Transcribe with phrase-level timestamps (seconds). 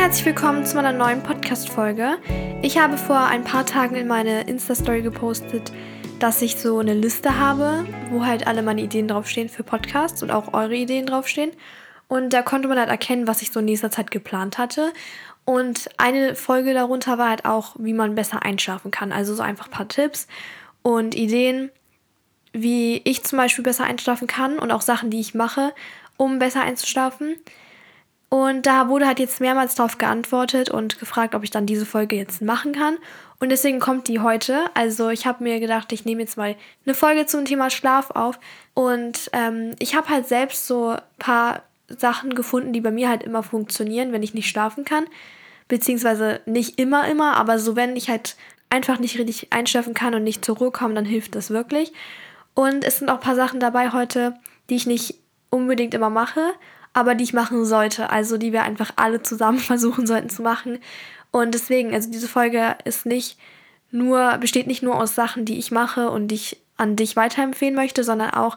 [0.00, 2.16] herzlich willkommen zu meiner neuen Podcast-Folge.
[2.62, 5.72] Ich habe vor ein paar Tagen in meine Insta-Story gepostet,
[6.18, 10.30] dass ich so eine Liste habe, wo halt alle meine Ideen draufstehen für Podcasts und
[10.30, 11.50] auch eure Ideen draufstehen.
[12.08, 14.90] Und da konnte man halt erkennen, was ich so in nächster Zeit geplant hatte.
[15.44, 19.12] Und eine Folge darunter war halt auch, wie man besser einschlafen kann.
[19.12, 20.28] Also so einfach ein paar Tipps
[20.80, 21.70] und Ideen,
[22.54, 25.74] wie ich zum Beispiel besser einschlafen kann und auch Sachen, die ich mache,
[26.16, 27.36] um besser einzuschlafen.
[28.30, 32.14] Und da wurde halt jetzt mehrmals darauf geantwortet und gefragt, ob ich dann diese Folge
[32.14, 32.96] jetzt machen kann.
[33.40, 34.64] Und deswegen kommt die heute.
[34.74, 36.54] Also ich habe mir gedacht, ich nehme jetzt mal
[36.86, 38.38] eine Folge zum Thema Schlaf auf.
[38.72, 43.24] Und ähm, ich habe halt selbst so ein paar Sachen gefunden, die bei mir halt
[43.24, 45.06] immer funktionieren, wenn ich nicht schlafen kann.
[45.66, 48.36] Beziehungsweise nicht immer, immer, aber so wenn ich halt
[48.68, 51.92] einfach nicht richtig einschlafen kann und nicht zur Ruhe komme, dann hilft das wirklich.
[52.54, 54.34] Und es sind auch ein paar Sachen dabei heute,
[54.68, 55.16] die ich nicht
[55.50, 56.52] unbedingt immer mache,
[56.92, 58.10] aber die ich machen sollte.
[58.10, 60.78] Also die wir einfach alle zusammen versuchen sollten zu machen.
[61.30, 63.38] Und deswegen, also diese Folge ist nicht
[63.90, 67.74] nur, besteht nicht nur aus Sachen, die ich mache und die ich an dich weiterempfehlen
[67.74, 68.56] möchte, sondern auch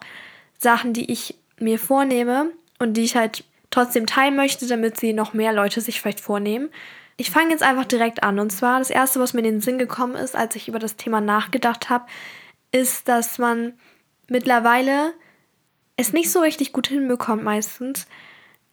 [0.58, 5.34] Sachen, die ich mir vornehme und die ich halt trotzdem teilen möchte, damit sie noch
[5.34, 6.70] mehr Leute sich vielleicht vornehmen.
[7.18, 8.40] Ich fange jetzt einfach direkt an.
[8.40, 10.96] Und zwar das Erste, was mir in den Sinn gekommen ist, als ich über das
[10.96, 12.06] Thema nachgedacht habe,
[12.72, 13.74] ist, dass man
[14.28, 15.14] mittlerweile
[15.96, 18.08] es nicht so richtig gut hinbekommt meistens,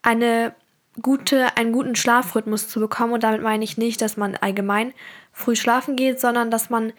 [0.02, 0.54] eine
[1.00, 3.12] gute, einen guten Schlafrhythmus zu bekommen.
[3.12, 4.92] Und damit meine ich nicht, dass man allgemein
[5.32, 6.92] früh schlafen geht, sondern dass man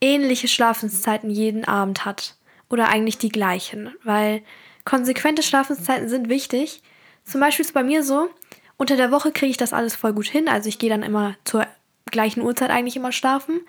[0.00, 2.36] ähnliche Schlafenszeiten jeden Abend hat.
[2.68, 3.94] Oder eigentlich die gleichen.
[4.02, 4.42] Weil
[4.84, 6.82] konsequente Schlafenszeiten sind wichtig.
[7.24, 8.28] Zum Beispiel ist es bei mir so,
[8.76, 10.48] unter der Woche kriege ich das alles voll gut hin.
[10.48, 11.66] Also ich gehe dann immer zur
[12.10, 13.60] gleichen Uhrzeit eigentlich immer schlafen.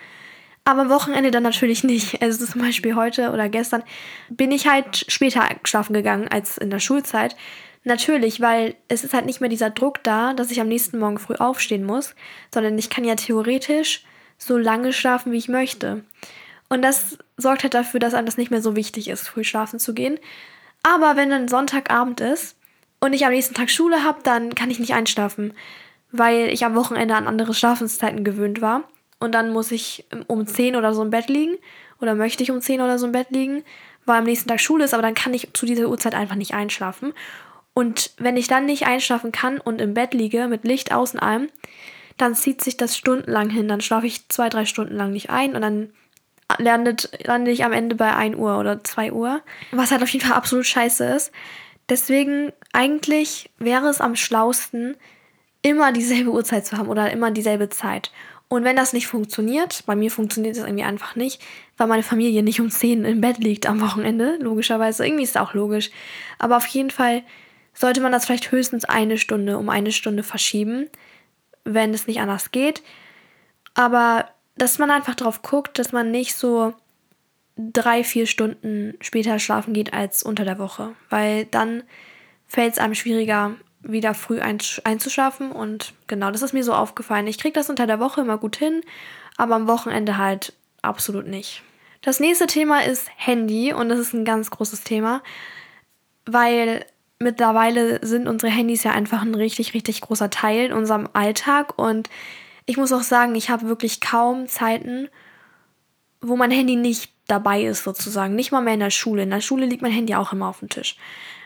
[0.66, 2.22] Aber am Wochenende dann natürlich nicht.
[2.22, 3.84] Also zum Beispiel heute oder gestern
[4.30, 7.36] bin ich halt später schlafen gegangen als in der Schulzeit.
[7.88, 11.20] Natürlich, weil es ist halt nicht mehr dieser Druck da, dass ich am nächsten Morgen
[11.20, 12.16] früh aufstehen muss,
[12.54, 14.04] sondern ich kann ja theoretisch
[14.38, 16.04] so lange schlafen, wie ich möchte.
[16.68, 19.80] Und das sorgt halt dafür, dass einem das nicht mehr so wichtig ist, früh schlafen
[19.80, 20.20] zu gehen.
[20.84, 22.58] Aber wenn dann Sonntagabend ist
[23.00, 25.54] und ich am nächsten Tag Schule habe, dann kann ich nicht einschlafen,
[26.12, 28.84] weil ich am Wochenende an andere Schlafenszeiten gewöhnt war.
[29.20, 31.56] Und dann muss ich um 10 oder so im Bett liegen.
[32.02, 33.64] Oder möchte ich um 10 oder so im Bett liegen,
[34.06, 36.54] weil am nächsten Tag Schule ist, aber dann kann ich zu dieser Uhrzeit einfach nicht
[36.54, 37.14] einschlafen.
[37.78, 41.48] Und wenn ich dann nicht einschlafen kann und im Bett liege mit Licht außen allem,
[42.18, 43.68] dann zieht sich das stundenlang hin.
[43.68, 45.92] Dann schlafe ich zwei, drei Stunden lang nicht ein und dann
[46.58, 49.42] landet, lande ich am Ende bei 1 Uhr oder 2 Uhr.
[49.72, 51.32] Was halt auf jeden Fall absolut scheiße ist.
[51.88, 54.98] Deswegen eigentlich wäre es am schlausten,
[55.62, 58.12] immer dieselbe Uhrzeit zu haben oder immer dieselbe Zeit.
[58.48, 61.44] Und wenn das nicht funktioniert, bei mir funktioniert das irgendwie einfach nicht,
[61.78, 65.06] weil meine Familie nicht um 10 im Bett liegt am Wochenende, logischerweise.
[65.06, 65.92] Irgendwie ist es auch logisch.
[66.40, 67.22] Aber auf jeden Fall
[67.78, 70.90] sollte man das vielleicht höchstens eine Stunde um eine Stunde verschieben,
[71.64, 72.82] wenn es nicht anders geht.
[73.76, 76.74] Aber dass man einfach drauf guckt, dass man nicht so
[77.56, 80.94] drei, vier Stunden später schlafen geht als unter der Woche.
[81.10, 81.84] Weil dann
[82.48, 85.52] fällt es einem schwieriger, wieder früh einzuschlafen.
[85.52, 87.28] Und genau, das ist mir so aufgefallen.
[87.28, 88.82] Ich kriege das unter der Woche immer gut hin,
[89.38, 91.62] aber am Wochenende halt absolut nicht.
[92.02, 95.22] Das nächste Thema ist Handy und das ist ein ganz großes Thema,
[96.26, 96.86] weil
[97.20, 102.10] mittlerweile sind unsere Handys ja einfach ein richtig, richtig großer Teil in unserem Alltag und
[102.66, 105.10] ich muss auch sagen, ich habe wirklich kaum Zeiten,
[106.22, 108.36] wo mein Handy nicht dabei ist, sozusagen.
[108.36, 109.24] Nicht mal mehr in der Schule.
[109.24, 110.98] In der Schule liegt mein Handy auch immer auf dem Tisch.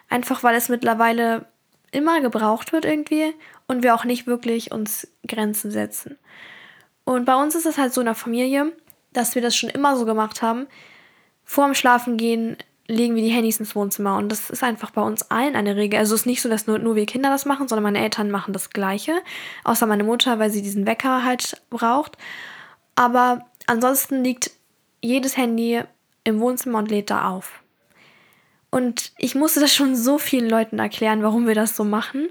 [0.09, 1.45] Einfach weil es mittlerweile
[1.91, 3.33] immer gebraucht wird irgendwie
[3.67, 6.17] und wir auch nicht wirklich uns Grenzen setzen.
[7.03, 8.71] Und bei uns ist es halt so in der Familie,
[9.13, 10.67] dass wir das schon immer so gemacht haben.
[11.43, 15.29] Vor dem Schlafengehen legen wir die Handys ins Wohnzimmer und das ist einfach bei uns
[15.31, 15.99] allen eine Regel.
[15.99, 18.31] Also es ist nicht so, dass nur, nur wir Kinder das machen, sondern meine Eltern
[18.31, 19.13] machen das Gleiche.
[19.63, 22.17] Außer meine Mutter, weil sie diesen Wecker halt braucht.
[22.95, 24.51] Aber ansonsten liegt
[25.01, 25.81] jedes Handy
[26.23, 27.61] im Wohnzimmer und lädt da auf.
[28.69, 32.29] Und ich musste das schon so vielen Leuten erklären, warum wir das so machen,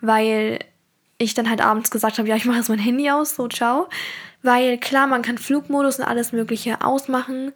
[0.00, 0.60] weil
[1.18, 3.88] ich dann halt abends gesagt habe, ja, ich mache jetzt mein Handy aus, so ciao.
[4.42, 7.52] Weil klar, man kann Flugmodus und alles Mögliche ausmachen,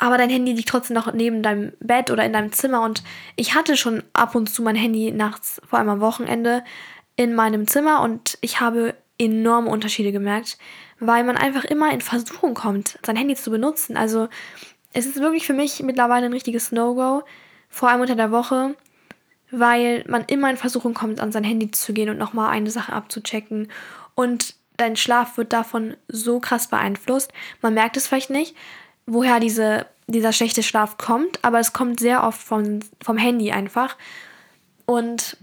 [0.00, 2.82] aber dein Handy liegt trotzdem noch neben deinem Bett oder in deinem Zimmer.
[2.82, 3.04] Und
[3.36, 6.64] ich hatte schon ab und zu mein Handy nachts, vor allem am Wochenende,
[7.16, 10.56] in meinem Zimmer und ich habe enorme Unterschiede gemerkt,
[11.00, 13.98] weil man einfach immer in Versuchung kommt, sein Handy zu benutzen.
[13.98, 14.28] Also
[14.94, 17.22] es ist wirklich für mich mittlerweile ein richtiges No-Go,
[17.68, 18.74] vor allem unter der Woche,
[19.50, 22.94] weil man immer in Versuchung kommt, an sein Handy zu gehen und nochmal eine Sache
[22.94, 23.68] abzuchecken.
[24.14, 27.34] Und dein Schlaf wird davon so krass beeinflusst.
[27.60, 28.56] Man merkt es vielleicht nicht,
[29.10, 33.96] woher diese, dieser schlechte Schlaf kommt, aber es kommt sehr oft vom, vom Handy einfach.
[34.86, 35.36] Und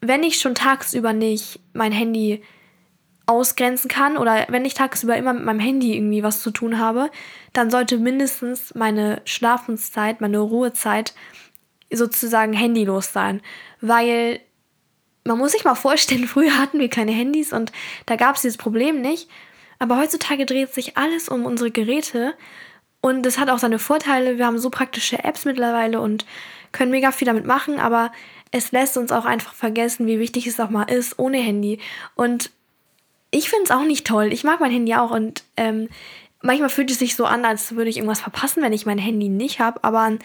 [0.00, 2.42] wenn ich schon tagsüber nicht mein Handy
[3.26, 7.10] ausgrenzen kann oder wenn ich tagsüber immer mit meinem Handy irgendwie was zu tun habe,
[7.52, 11.14] dann sollte mindestens meine Schlafenszeit, meine Ruhezeit
[11.92, 13.42] sozusagen handylos sein.
[13.80, 14.40] Weil
[15.24, 17.72] man muss sich mal vorstellen, früher hatten wir keine Handys und
[18.06, 19.28] da gab es dieses Problem nicht.
[19.80, 22.34] Aber heutzutage dreht sich alles um unsere Geräte
[23.02, 24.38] und es hat auch seine Vorteile.
[24.38, 26.24] Wir haben so praktische Apps mittlerweile und
[26.70, 28.12] können mega viel damit machen, aber
[28.52, 31.80] es lässt uns auch einfach vergessen, wie wichtig es auch mal ist ohne Handy.
[32.14, 32.50] Und
[33.30, 34.32] ich finde es auch nicht toll.
[34.32, 35.88] Ich mag mein Handy auch und ähm,
[36.42, 39.28] manchmal fühlt es sich so an, als würde ich irgendwas verpassen, wenn ich mein Handy
[39.28, 39.82] nicht habe.
[39.82, 40.16] Aber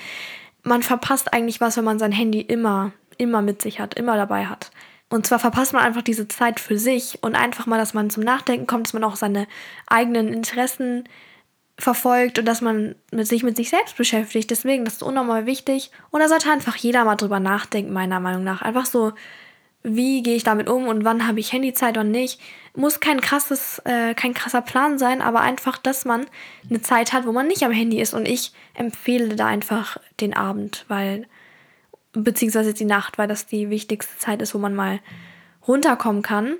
[0.63, 4.45] man verpasst eigentlich was, wenn man sein Handy immer, immer mit sich hat, immer dabei
[4.45, 4.71] hat.
[5.09, 8.23] Und zwar verpasst man einfach diese Zeit für sich und einfach mal, dass man zum
[8.23, 9.47] Nachdenken kommt, dass man auch seine
[9.87, 11.05] eigenen Interessen
[11.77, 14.49] verfolgt und dass man mit sich mit sich selbst beschäftigt.
[14.49, 15.91] Deswegen, das ist unnormal wichtig.
[16.09, 18.63] Und da sollte einfach jeder mal drüber nachdenken, meiner Meinung nach.
[18.63, 19.13] Einfach so,
[19.83, 22.41] wie gehe ich damit um und wann habe ich Handyzeit und nicht.
[22.75, 26.25] Muss kein krasses, äh, kein krasser Plan sein, aber einfach, dass man
[26.67, 28.15] eine Zeit hat, wo man nicht am Handy ist.
[28.15, 31.27] Und ich empfehle da einfach den Abend, weil,
[32.13, 34.99] beziehungsweise die Nacht, weil das die wichtigste Zeit ist, wo man mal
[35.67, 36.55] runterkommen kann.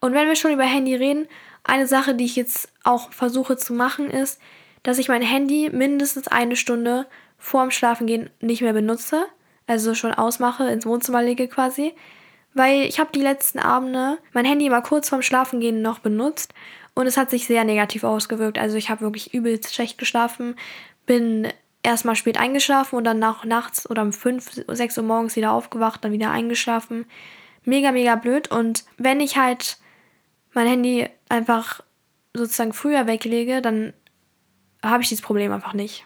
[0.00, 1.26] Und wenn wir schon über Handy reden,
[1.64, 4.40] eine Sache, die ich jetzt auch versuche zu machen, ist,
[4.82, 7.06] dass ich mein Handy mindestens eine Stunde
[7.38, 9.26] vorm Schlafengehen nicht mehr benutze.
[9.66, 11.94] Also schon ausmache, ins Wohnzimmer lege quasi.
[12.54, 16.52] Weil ich habe die letzten Abende mein Handy mal kurz vorm Schlafengehen noch benutzt
[16.94, 18.58] und es hat sich sehr negativ ausgewirkt.
[18.58, 20.56] Also ich habe wirklich übelst schlecht geschlafen,
[21.06, 21.48] bin
[21.82, 26.04] erstmal spät eingeschlafen und dann nach nachts oder um 5, 6 Uhr morgens wieder aufgewacht,
[26.04, 27.06] dann wieder eingeschlafen.
[27.64, 28.50] Mega, mega blöd.
[28.50, 29.78] Und wenn ich halt
[30.54, 31.80] mein Handy einfach
[32.34, 33.92] sozusagen früher weglege, dann
[34.82, 36.04] habe ich dieses Problem einfach nicht.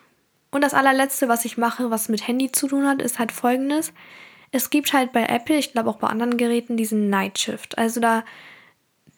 [0.50, 3.92] Und das allerletzte, was ich mache, was mit Handy zu tun hat, ist halt folgendes.
[4.52, 7.76] Es gibt halt bei Apple, ich glaube auch bei anderen Geräten, diesen Night Shift.
[7.78, 8.24] Also da,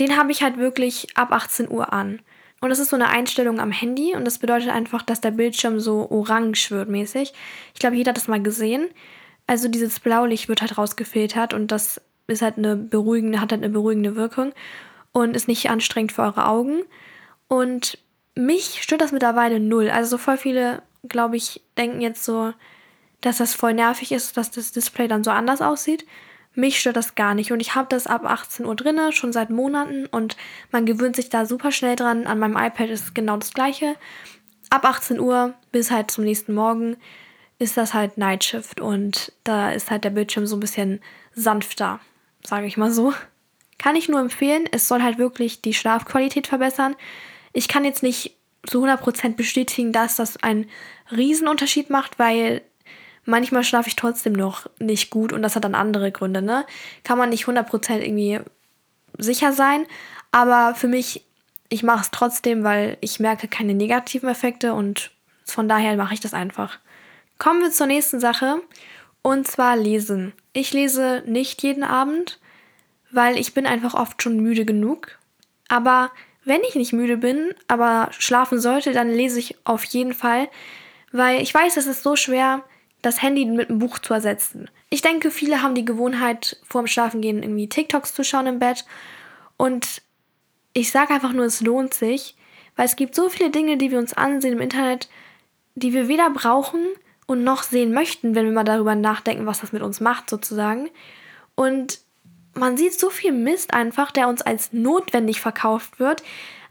[0.01, 2.21] den habe ich halt wirklich ab 18 Uhr an.
[2.61, 5.79] Und das ist so eine Einstellung am Handy und das bedeutet einfach, dass der Bildschirm
[5.79, 7.33] so orange wird mäßig.
[7.73, 8.89] Ich glaube, jeder hat das mal gesehen.
[9.47, 13.73] Also dieses Blaulicht wird halt rausgefiltert und das ist halt eine beruhigende, hat halt eine
[13.73, 14.53] beruhigende Wirkung
[15.12, 16.82] und ist nicht anstrengend für eure Augen.
[17.49, 17.99] Und
[18.34, 19.90] mich stört das mittlerweile null.
[19.90, 22.52] Also so voll viele, glaube ich, denken jetzt so,
[23.20, 26.06] dass das voll nervig ist, dass das Display dann so anders aussieht.
[26.55, 29.50] Mich stört das gar nicht und ich habe das ab 18 Uhr drinne, schon seit
[29.50, 30.37] Monaten und
[30.72, 32.26] man gewöhnt sich da super schnell dran.
[32.26, 33.96] An meinem iPad ist genau das gleiche.
[34.70, 36.96] Ab 18 Uhr bis halt zum nächsten Morgen
[37.58, 41.00] ist das halt Nightshift und da ist halt der Bildschirm so ein bisschen
[41.32, 42.00] sanfter,
[42.44, 43.12] sage ich mal so.
[43.79, 44.65] Kann ich nur empfehlen.
[44.71, 46.97] Es soll halt wirklich die Schlafqualität verbessern.
[47.53, 48.37] Ich kann jetzt nicht
[48.67, 50.69] zu 100% bestätigen, dass das einen
[51.11, 52.63] Riesenunterschied macht, weil
[53.25, 56.67] manchmal schlafe ich trotzdem noch nicht gut und das hat dann andere Gründe, ne?
[57.05, 58.41] Kann man nicht 100% irgendwie
[59.17, 59.87] sicher sein,
[60.33, 61.25] aber für mich,
[61.69, 65.11] ich mache es trotzdem, weil ich merke keine negativen Effekte und
[65.45, 66.79] von daher mache ich das einfach.
[67.39, 68.61] Kommen wir zur nächsten Sache
[69.23, 70.33] und zwar lesen.
[70.53, 72.41] Ich lese nicht jeden Abend,
[73.10, 75.19] weil ich bin einfach oft schon müde genug.
[75.69, 76.10] Aber
[76.44, 80.49] wenn ich nicht müde bin, aber schlafen sollte, dann lese ich auf jeden Fall,
[81.12, 82.64] weil ich weiß, es ist so schwer,
[83.02, 84.70] das Handy mit einem Buch zu ersetzen.
[84.90, 88.84] Ich denke, viele haben die Gewohnheit, vorm Schlafengehen irgendwie TikToks zu schauen im Bett.
[89.56, 90.03] Und
[90.72, 92.36] ich sage einfach nur, es lohnt sich,
[92.77, 95.08] weil es gibt so viele Dinge, die wir uns ansehen im Internet,
[95.74, 96.81] die wir weder brauchen
[97.27, 100.88] und noch sehen möchten, wenn wir mal darüber nachdenken, was das mit uns macht, sozusagen.
[101.55, 102.00] Und
[102.58, 106.22] man sieht so viel Mist einfach, der uns als notwendig verkauft wird,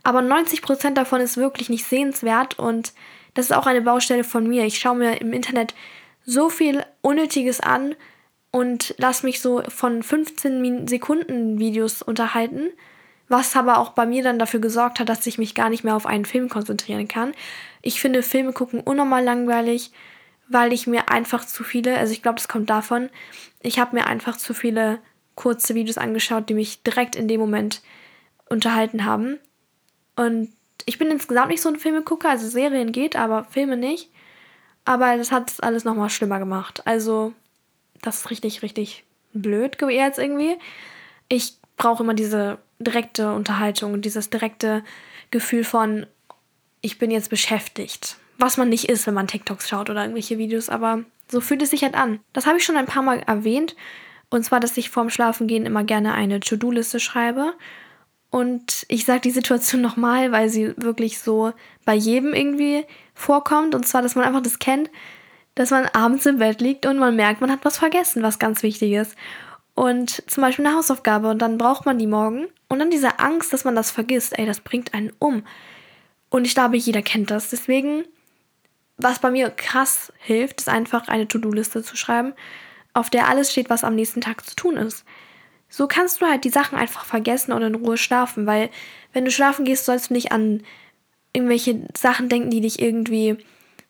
[0.03, 2.93] aber 90% davon ist wirklich nicht sehenswert und
[3.33, 4.65] das ist auch eine Baustelle von mir.
[4.65, 5.75] Ich schaue mir im Internet
[6.25, 7.95] so viel Unnötiges an
[8.51, 12.69] und lasse mich so von 15 Sekunden Videos unterhalten,
[13.27, 15.95] was aber auch bei mir dann dafür gesorgt hat, dass ich mich gar nicht mehr
[15.95, 17.33] auf einen Film konzentrieren kann.
[17.81, 19.91] Ich finde Filme gucken unnormal langweilig,
[20.47, 23.09] weil ich mir einfach zu viele, also ich glaube, das kommt davon,
[23.61, 24.99] ich habe mir einfach zu viele
[25.37, 27.81] kurze Videos angeschaut, die mich direkt in dem Moment
[28.49, 29.39] unterhalten haben.
[30.17, 30.49] Und
[30.85, 34.09] ich bin insgesamt nicht so ein Filmegucker, also Serien geht, aber Filme nicht.
[34.83, 36.81] Aber das hat alles nochmal schlimmer gemacht.
[36.85, 37.33] Also,
[38.01, 40.57] das ist richtig, richtig blöd jetzt irgendwie.
[41.29, 44.83] Ich brauche immer diese direkte Unterhaltung dieses direkte
[45.29, 46.07] Gefühl von,
[46.81, 48.17] ich bin jetzt beschäftigt.
[48.37, 51.71] Was man nicht ist, wenn man TikToks schaut oder irgendwelche Videos, aber so fühlt es
[51.71, 52.19] sich halt an.
[52.33, 53.75] Das habe ich schon ein paar Mal erwähnt
[54.29, 57.53] und zwar, dass ich vorm Schlafengehen immer gerne eine To-Do-Liste schreibe.
[58.29, 61.53] Und ich sage die Situation nochmal, weil sie wirklich so
[61.85, 63.73] bei jedem irgendwie vorkommt.
[63.73, 64.89] Und zwar, dass man einfach das kennt,
[65.55, 68.63] dass man abends im Bett liegt und man merkt, man hat was vergessen, was ganz
[68.63, 69.15] wichtig ist.
[69.77, 73.53] und zum Beispiel eine Hausaufgabe und dann braucht man die morgen und dann diese Angst,
[73.53, 75.43] dass man das vergisst, ey, das bringt einen um.
[76.29, 77.51] Und ich glaube, jeder kennt das.
[77.51, 78.03] Deswegen,
[78.97, 82.33] was bei mir krass hilft, ist einfach eine To-Do-Liste zu schreiben,
[82.97, 85.05] auf der alles steht, was am nächsten Tag zu tun ist.
[85.69, 88.69] So kannst du halt die Sachen einfach vergessen und in Ruhe schlafen, weil
[89.13, 90.63] wenn du schlafen gehst, sollst du nicht an
[91.33, 93.37] irgendwelche Sachen denken, die dich irgendwie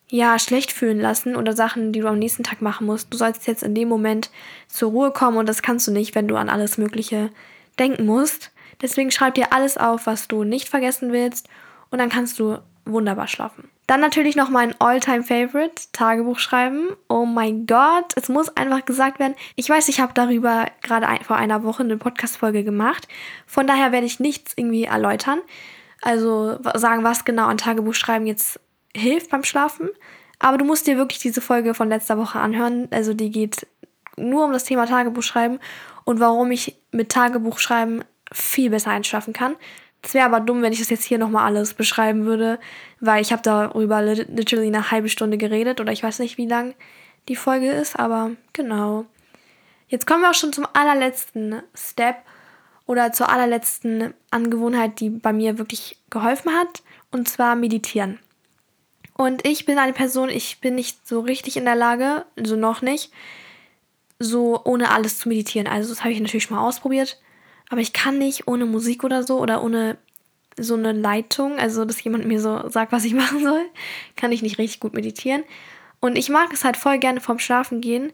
[0.10, 3.14] ja schlecht fühlen lassen oder Sachen, die du am nächsten Tag machen musst.
[3.14, 4.32] Du sollst jetzt in dem Moment
[4.68, 7.30] zur Ruhe kommen und das kannst du nicht, wenn du an alles Mögliche
[7.80, 8.52] denken musst.
[8.82, 11.48] Deswegen schreib dir alles auf, was du nicht vergessen willst
[11.92, 13.70] und dann kannst du wunderbar schlafen.
[13.88, 16.90] Dann natürlich noch mein All-Time-Favorite, Tagebuch schreiben.
[17.08, 19.36] Oh mein Gott, es muss einfach gesagt werden.
[19.56, 23.08] Ich weiß, ich habe darüber gerade vor einer Woche eine Podcast-Folge gemacht.
[23.46, 25.40] Von daher werde ich nichts irgendwie erläutern.
[26.02, 28.60] Also sagen, was genau an Tagebuch schreiben jetzt
[28.94, 29.90] hilft beim Schlafen.
[30.40, 32.90] Aber du musst dir wirklich diese Folge von letzter Woche anhören.
[32.92, 33.66] Also die geht
[34.18, 35.60] nur um das Thema Tagebuch schreiben
[36.04, 38.04] und warum ich mit Tagebuch schreiben
[38.34, 39.56] viel besser einschlafen kann.
[40.02, 42.60] Es wäre aber dumm, wenn ich das jetzt hier nochmal alles beschreiben würde,
[43.00, 46.76] weil ich habe darüber literally eine halbe Stunde geredet oder ich weiß nicht, wie lang
[47.28, 49.06] die Folge ist, aber genau.
[49.90, 52.18] Jetzt kommen wir auch schon zum allerletzten Step
[52.86, 58.20] oder zur allerletzten Angewohnheit, die bei mir wirklich geholfen hat, und zwar meditieren.
[59.14, 62.82] Und ich bin eine Person, ich bin nicht so richtig in der Lage, also noch
[62.82, 63.12] nicht,
[64.20, 65.68] so ohne alles zu meditieren.
[65.68, 67.20] Also das habe ich natürlich schon mal ausprobiert.
[67.70, 69.98] Aber ich kann nicht ohne Musik oder so oder ohne
[70.60, 73.66] so eine Leitung, also dass jemand mir so sagt, was ich machen soll,
[74.16, 75.44] kann ich nicht richtig gut meditieren.
[76.00, 78.14] Und ich mag es halt voll gerne vorm Schlafen gehen,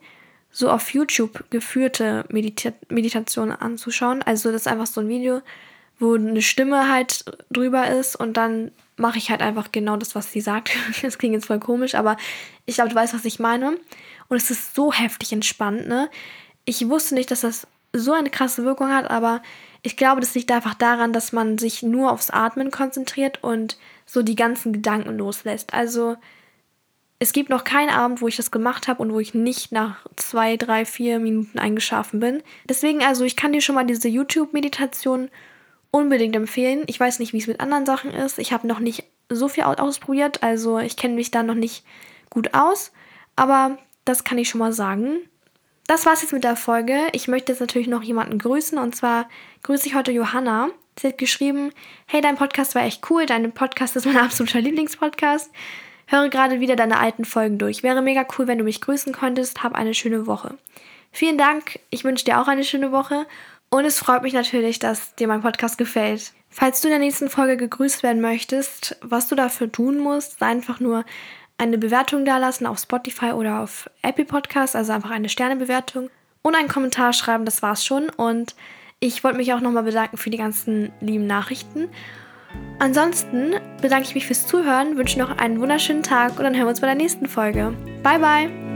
[0.51, 4.21] so auf YouTube geführte Medita Meditationen anzuschauen.
[4.21, 5.41] Also das ist einfach so ein Video,
[5.99, 10.31] wo eine Stimme halt drüber ist und dann mache ich halt einfach genau das, was
[10.31, 10.71] sie sagt.
[11.01, 12.17] Das klingt jetzt voll komisch, aber
[12.65, 13.77] ich glaube, du weißt, was ich meine.
[14.29, 16.09] Und es ist so heftig entspannt, ne?
[16.65, 19.41] Ich wusste nicht, dass das so eine krasse Wirkung hat, aber
[19.83, 24.23] ich glaube, das liegt einfach daran, dass man sich nur aufs Atmen konzentriert und so
[24.23, 25.73] die ganzen Gedanken loslässt.
[25.73, 26.17] Also
[27.19, 30.05] es gibt noch keinen Abend, wo ich das gemacht habe und wo ich nicht nach
[30.15, 32.41] zwei, drei, vier Minuten eingeschlafen bin.
[32.67, 35.29] Deswegen, also ich kann dir schon mal diese YouTube-Meditation
[35.91, 36.83] unbedingt empfehlen.
[36.87, 38.39] Ich weiß nicht, wie es mit anderen Sachen ist.
[38.39, 41.85] Ich habe noch nicht so viel ausprobiert, also ich kenne mich da noch nicht
[42.29, 42.91] gut aus.
[43.35, 45.19] Aber das kann ich schon mal sagen
[45.87, 46.97] das war's jetzt mit der Folge.
[47.11, 49.27] Ich möchte jetzt natürlich noch jemanden grüßen und zwar
[49.63, 50.69] grüße ich heute Johanna.
[50.99, 51.71] Sie hat geschrieben,
[52.05, 55.51] hey, dein Podcast war echt cool, dein Podcast ist mein absoluter Lieblingspodcast.
[56.05, 57.81] Höre gerade wieder deine alten Folgen durch.
[57.81, 59.63] Wäre mega cool, wenn du mich grüßen könntest.
[59.63, 60.57] Hab eine schöne Woche.
[61.11, 61.79] Vielen Dank.
[61.89, 63.25] Ich wünsche dir auch eine schöne Woche.
[63.69, 66.33] Und es freut mich natürlich, dass dir mein Podcast gefällt.
[66.49, 70.45] Falls du in der nächsten Folge gegrüßt werden möchtest, was du dafür tun musst, sei
[70.45, 71.05] einfach nur
[71.57, 76.09] eine Bewertung dalassen auf Spotify oder auf Apple Podcasts, also einfach eine Sternebewertung
[76.41, 78.09] und einen Kommentar schreiben, das war's schon.
[78.09, 78.55] Und
[78.99, 81.89] ich wollte mich auch nochmal bedanken für die ganzen lieben Nachrichten.
[82.79, 86.69] Ansonsten bedanke ich mich fürs Zuhören, wünsche noch einen wunderschönen Tag und dann hören wir
[86.69, 87.73] uns bei der nächsten Folge.
[88.03, 88.72] Bye, bye!